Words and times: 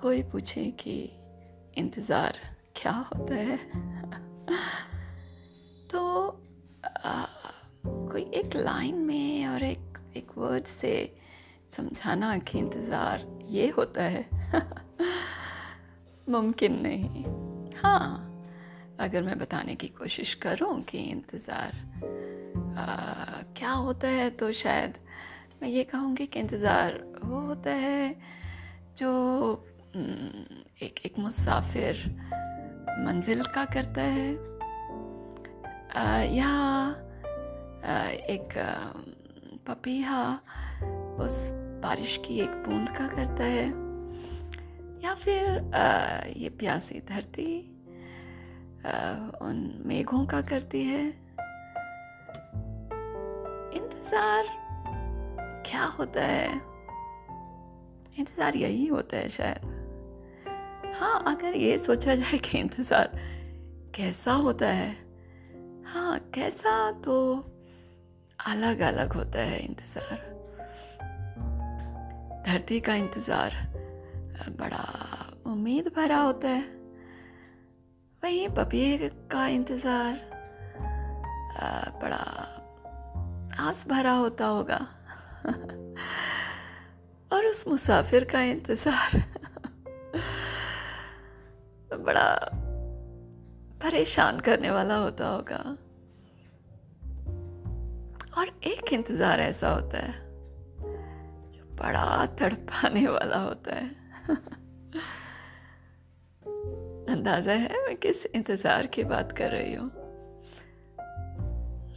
कोई 0.00 0.22
पूछे 0.22 0.74
कि 0.80 1.10
इंतज़ार 1.78 2.38
क्या 2.76 2.92
होता 2.92 3.34
है? 3.34 3.56
तो 5.90 6.28
आ, 7.04 7.24
कोई 7.84 8.22
एक 8.22 8.56
लाइन 8.56 8.94
में 8.94 9.46
और 9.46 9.62
एक 9.62 9.98
एक 10.16 10.26
वर्ड 10.38 10.64
से 10.64 11.16
समझाना 11.68 12.38
कि 12.38 12.58
इंतज़ार 12.58 13.44
ये 13.50 13.68
होता 13.68 14.02
है? 14.02 14.52
मुमकिन 16.28 16.82
नहीं। 16.82 17.24
हाँ 17.74 18.24
अगर 19.00 19.22
मैं 19.22 19.38
बताने 19.38 19.74
की 19.74 19.88
कोशिश 19.88 20.34
करूँ 20.34 20.82
कि 20.82 20.98
इंतज़ार 20.98 21.72
क्या 23.56 23.70
होता 23.70 24.08
है 24.08 24.30
तो 24.30 24.52
शायद 24.52 24.94
मैं 25.62 25.68
ये 25.68 25.84
कहूँगी 25.84 26.26
कि 26.26 26.40
इंतज़ार 26.40 27.04
वो 27.24 27.40
होता 27.40 27.70
है 27.70 28.16
जो 28.98 29.64
एक 30.82 31.00
एक 31.06 31.18
मुसाफिर 31.18 32.04
मंजिल 33.00 33.42
का 33.54 33.64
करता 33.64 34.02
है। 34.02 34.30
या 36.34 36.52
एक 38.30 38.54
पपीहा 39.68 40.22
उस 41.20 41.36
बारिश 41.82 42.16
की 42.26 42.38
एक 42.40 42.50
बूंद 42.66 42.88
का 42.88 43.06
करता 43.08 43.44
है। 43.46 43.66
या 45.04 45.14
फिर 45.14 45.44
ये 46.36 46.48
प्यासी 46.58 47.00
धरती 47.08 47.50
उन 49.42 49.56
मेघों 49.86 50.24
का 50.26 50.40
करती 50.42 50.84
है। 50.84 51.06
इंतज़ार 53.74 54.46
क्या 55.66 55.84
होता 55.98 56.24
है? 56.24 56.48
इंतज़ार 58.18 58.56
यही 58.56 58.86
होता 58.86 59.16
है 59.16 59.28
शायद। 59.28 59.77
हाँ 60.94 61.22
अगर 61.26 61.56
ये 61.56 61.76
सोचा 61.78 62.14
जाए 62.14 62.38
कि 62.38 62.58
इंतज़ार 62.58 63.10
कैसा 63.94 64.32
होता 64.32 64.68
है? 64.68 64.90
हाँ 65.86 66.18
कैसा 66.34 66.90
तो 67.04 67.14
अलग 68.46 68.80
अलग 68.80 69.12
होता 69.12 69.40
है 69.40 69.58
इंतज़ार। 69.58 70.18
धरती 72.46 72.80
का 72.80 72.94
इंतज़ार, 72.94 73.52
बड़ा 74.60 74.84
उम्मीद 75.46 75.92
भरा 75.96 76.20
होता 76.20 76.48
है। 76.48 76.62
वहीं 78.22 78.48
पपिए 78.48 79.10
का 79.30 79.46
इंतज़ार 79.48 80.20
बड़ा 82.02 82.24
आस 83.60 83.86
भरा 83.88 84.12
होता 84.12 84.46
होगा। 84.46 84.80
और 87.32 87.46
उस 87.46 87.64
मुसाफिर 87.68 88.24
का 88.24 88.42
इंतज़ार। 88.42 89.22
बड़ा 91.98 92.50
परेशान 93.82 94.40
करने 94.40 94.70
वाला 94.70 94.96
होता 94.96 95.28
होगा। 95.28 95.76
और 98.40 98.60
एक 98.64 98.92
इंतज़ार 98.92 99.40
ऐसा 99.40 99.68
होता 99.68 99.98
है 99.98 100.12
जो 101.52 101.76
बड़ा 101.76 102.26
तड़पाने 102.26 103.06
वाला 103.06 103.38
होता 103.38 103.74
है। 103.74 103.90
अंदाज़ा 107.08 107.52
है 107.52 107.86
मैं 107.86 107.96
किस 107.96 108.26
इंतज़ार 108.26 108.86
की 108.86 109.04
बात 109.04 109.32
कर 109.32 109.50
रही 109.50 109.74
हूँ। 109.74 109.90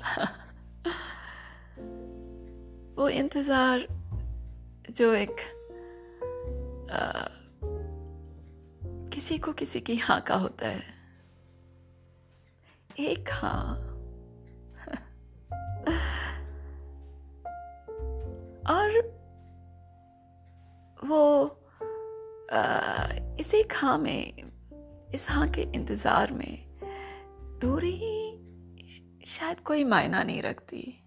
वो 2.96 3.08
इंतज़ार 3.08 3.86
जो 4.90 5.14
एक 5.14 5.36
आ, 6.92 7.24
किसी 9.20 9.38
को 9.38 9.52
किसी 9.52 9.80
की 9.80 9.96
हाँ 9.96 10.20
का 10.20 10.34
होता 10.34 10.68
है। 10.68 10.82
एक 13.00 13.28
हाँ। 13.32 13.76
और 18.70 18.90
वो 21.04 21.46
इस 23.40 23.54
एक 23.54 23.72
हाँ 23.76 23.98
में, 23.98 24.32
इस 25.14 25.26
हाँ 25.30 25.48
के 25.48 25.62
इंतज़ार 25.62 26.32
में 26.32 26.58
दूरी 27.60 27.90
ही 27.90 29.26
शायद 29.26 29.60
कोई 29.60 29.84
मायना 29.84 30.22
नहीं 30.22 30.42
रखती। 30.42 31.04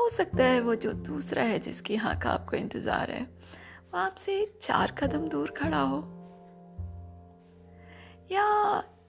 हो 0.00 0.08
सकता 0.08 0.44
है 0.44 0.60
वो 0.60 0.74
जो 0.74 0.92
दूसरा 0.92 1.42
है 1.42 1.58
जिसकी 1.58 1.96
हाँ 1.96 2.18
का 2.18 2.30
आपको 2.30 2.56
इंतज़ार 2.56 3.10
है, 3.10 3.22
वो 3.22 3.98
आपसे 3.98 4.58
चार 4.60 4.90
कदम 4.92 5.28
दूर 5.28 5.50
खड़ा 5.50 5.80
हो। 5.80 6.19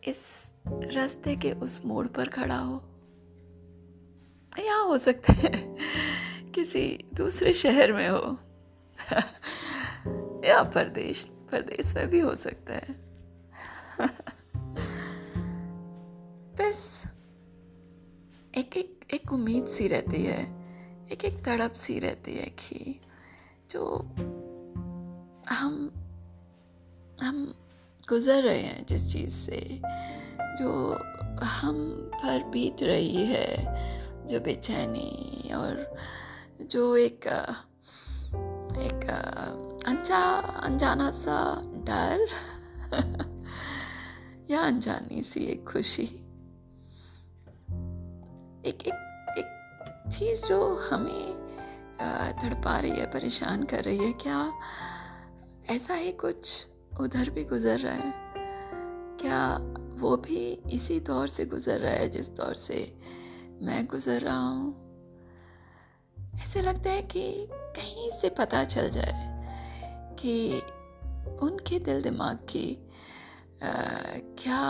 इस 0.08 0.52
रास्ते 0.68 1.36
के 1.36 1.52
उस 1.52 1.86
मोड़ 1.86 2.08
पर 2.08 2.28
खड़ा 2.28 2.58
हो। 2.58 2.84
या 4.60 4.76
हो 4.76 4.98
सकता 4.98 5.34
है 5.34 5.52
किसी 6.52 7.06
दूसरे 7.14 7.54
शहर 7.54 7.92
में 7.94 8.10
हो। 8.10 8.38
या 10.48 10.64
परदेश 10.64 11.26
परदेश 11.26 11.96
में 11.96 12.08
भी 12.08 12.20
हो 12.20 12.36
सकता 12.36 12.74
है। 12.74 12.96
बस, 16.56 17.04
एक 18.58 18.78
एक 18.78 19.00
एक 19.14 19.34
उम्मीद 19.34 19.68
सी 19.68 19.88
रहती 19.88 20.26
है। 20.26 20.62
एक 21.12 21.26
एक 21.26 21.46
तड़प 21.46 21.72
सी 21.72 22.00
रहती 22.00 22.36
है 22.36 22.46
कि 22.46 23.02
जो 23.70 23.98
हम 25.50 25.92
हम 27.22 27.61
गुज़र 28.12 28.42
रहे 28.44 28.62
हैं 28.62 28.86
जिस 28.86 29.12
चीज़ 29.14 29.34
से, 29.36 29.60
जो 30.60 30.72
हम 31.42 31.78
पर 32.14 32.44
बीत 32.44 32.84
रही 32.84 33.24
है, 33.26 34.26
जो 34.28 34.40
बेचैनी 34.40 35.52
और 35.56 35.96
जो 36.62 36.96
एक 36.98 37.28
एक 38.80 39.04
अनजा, 39.88 40.20
अनजाना 40.64 41.10
सा 41.12 41.38
डर, 41.88 42.26
या 44.52 44.62
अनजानी 44.62 45.22
सी 45.22 45.46
एक 45.46 45.64
खुशी। 45.70 46.04
एक 48.70 48.84
एक 48.88 49.36
एक 49.38 50.10
चीज़ 50.12 50.46
जो 50.46 50.60
हमें 50.92 51.26
तड़पा 52.42 52.78
रही 52.80 52.92
है, 52.92 53.06
परेशान 53.06 53.64
कर 53.64 53.84
रही 53.84 53.98
है, 53.98 54.12
क्या 54.22 54.52
ऐसा 55.70 55.94
ही 55.94 56.12
कुछ 56.12 56.68
उधर 57.02 57.30
भी 57.30 57.44
गुज़र 57.44 57.80
रहा 57.80 57.94
है। 57.94 58.14
क्या 59.22 59.58
वो 60.02 60.16
भी 60.18 60.52
इसी 60.72 61.00
दौर 61.00 61.28
से 61.28 61.46
गुज़र 61.46 61.80
रहा 61.80 61.94
है 61.94 62.10
जिस 62.10 62.30
दौर 62.30 62.56
से 62.56 62.76
मैं 63.62 63.86
गुज़र 63.86 64.22
रहा 64.22 64.38
हूँ? 64.38 64.74
ऐसे 66.44 66.62
लगता 66.62 66.90
है 66.90 67.02
कि 67.02 67.48
कहीं 67.52 68.10
से 68.10 68.30
पता 68.30 68.64
चल 68.64 68.90
जाए 68.90 69.30
कि 70.20 70.62
उनके 71.42 71.80
दिल 71.80 72.02
दिमाग 72.02 72.38
की 72.50 72.76
आ, 73.64 73.72
क्या 74.42 74.62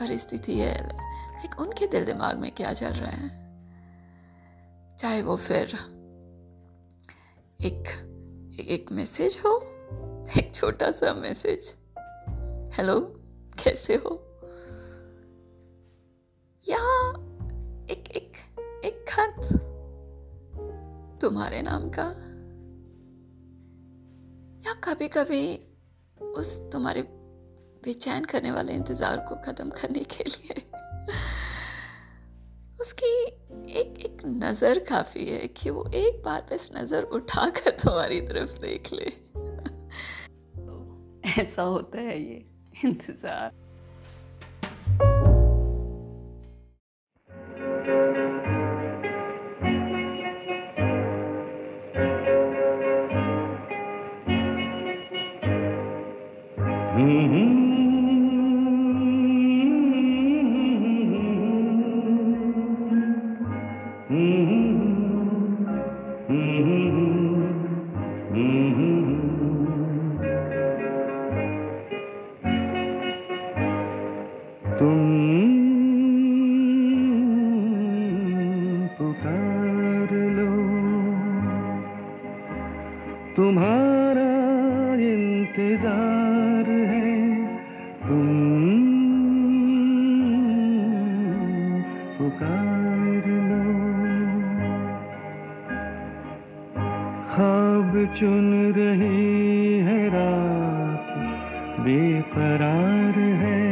परिस्थिति 0.00 0.58
है? 0.58 0.76
लाइक 0.82 1.60
उनके 1.60 1.86
दिल 1.86 2.04
दिमाग 2.04 2.38
में 2.38 2.50
क्या 2.52 2.72
चल 2.72 2.92
रहा 2.92 3.10
है? 3.10 3.28
चाहे 4.98 5.22
वो 5.22 5.36
फिर 5.36 5.78
एक 7.60 8.03
एक 8.64 8.92
मैसेज 8.92 9.36
हो, 9.46 9.50
एक 10.38 10.54
छोटा 10.54 10.90
सा 10.90 11.12
मैसेज 11.14 11.74
हेलो 12.76 13.00
कैसे 13.64 13.94
हो? 13.94 14.10
या 16.68 16.78
एक 17.90 18.08
एक 18.16 18.32
एक 18.84 19.04
खत 19.08 19.48
तुम्हारे 21.20 21.62
नाम 21.62 21.88
का. 21.98 22.06
या 24.66 24.74
कभी 24.74 25.08
कभी 25.08 25.60
उस 26.20 26.72
तुम्हारे 26.72 27.02
बेचैन 27.84 28.24
करने 28.24 28.50
वाले 28.50 28.72
इंतज़ार 28.72 29.16
को 29.16 29.34
ख़त्म 29.36 29.70
करने 29.70 30.00
के 30.00 30.24
लिए 30.24 30.62
उसकी 32.84 33.10
एक 33.80 33.98
एक 33.98 34.22
नज़र 34.26 34.78
काफ़ी 34.78 35.24
है 35.26 35.46
कि 35.48 35.70
वो 35.70 35.84
एक 35.94 36.22
बार 36.24 36.46
बस 36.52 36.70
नज़र 36.76 37.02
उठाकर 37.02 37.70
तुम्हारी 37.70 38.20
तरफ़ 38.20 38.52
देख 38.60 38.92
ले। 38.92 39.12
ऐसा 41.42 41.62
होता 41.62 42.00
है 42.00 42.18
ये, 42.20 42.44
इंतज़ार। 42.84 43.63
तुम्हारा 83.36 84.32
इंतज़ार 85.04 86.68
है। 86.90 87.08
तुम 88.02 88.28
पुकार 92.18 93.26
लो। 93.40 93.64
खाब 97.32 97.90
चुन 98.18 98.46
रही 98.76 99.78
है 99.80 99.98
रात, 100.08 101.10
बेकरार 101.80 103.18
है। 103.42 103.62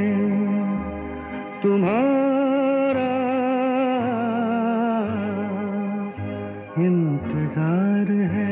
तुम्हारा 1.62 3.11
इंतज़ार 6.82 8.12
है। 8.35 8.51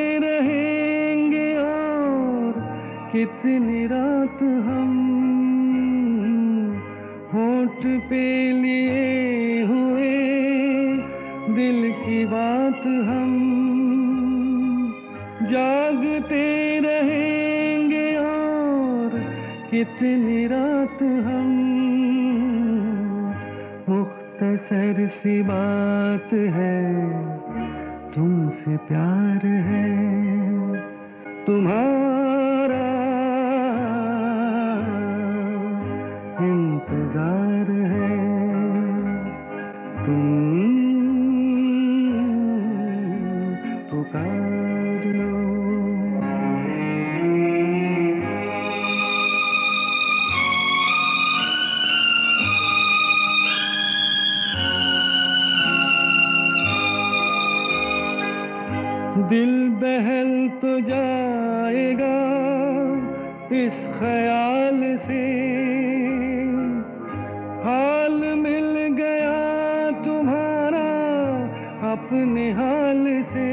कितनी 3.21 3.85
रात 3.85 4.39
हम 4.65 4.93
होठ 7.33 7.83
पे 8.09 8.23
लिए 8.51 9.61
हुए 9.61 10.13
दिल 11.55 11.77
की 11.99 12.25
बात 12.25 12.81
हम 13.09 13.35
जागते 15.51 16.41
रहेंगे 16.79 18.09
और 18.17 19.19
कितनी 19.71 20.41
रात 20.47 21.03
हम 21.27 21.53
मुख्तसर 23.89 25.07
सी 25.13 25.41
बात 25.43 26.33
है, 26.57 26.77
तुमसे 28.15 28.77
प्यार 28.89 29.45
है, 29.69 29.87
तुम्हारा 31.45 32.00
दिल 59.17 59.69
बहल 59.69 60.49
तो 60.61 60.79
जाएगा 60.79 62.17
इस 63.55 63.77
ख्याल 63.99 64.79
से। 65.07 65.23
हाल 67.63 68.35
मिल 68.35 68.95
गया 68.95 69.35
तुम्हारा 70.05 70.87
अपने 71.91 72.51
हाल 72.51 73.03
से। 73.33 73.49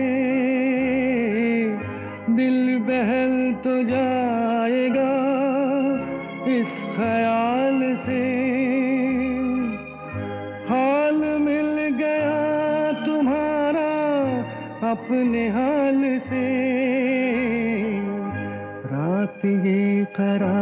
दिल 2.36 2.78
बहल 2.78 3.52
तो 3.64 3.82
जाएगा 3.82 5.10
इस 6.58 6.72
ख्याल 6.96 7.47
अपने 15.08 15.42
हाल 15.48 16.00
से 16.20 16.40
रात 18.90 19.44
ये 19.44 20.04
करार 20.16 20.57